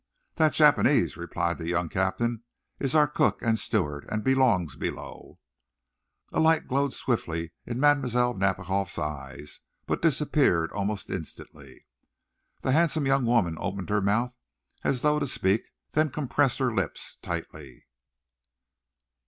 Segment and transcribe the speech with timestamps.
[0.33, 2.41] "The Japanese," replied the young captain,
[2.79, 5.37] "is our cook and steward, and belongs below."
[6.33, 8.33] A light glowed swiftly in Mlle.
[8.33, 11.85] Nadiboff's eyes, but disappeared almost instantly.
[12.61, 14.35] The handsome young woman opened her mouth
[14.83, 17.85] as though to speak, then compressed her lips tightly.